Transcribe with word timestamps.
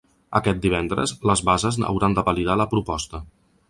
Aquest 0.39 0.61
divendres, 0.63 1.13
les 1.33 1.45
bases 1.51 1.79
hauran 1.93 2.19
de 2.19 2.25
validar 2.33 2.61
la 2.65 2.71
proposta. 2.77 3.27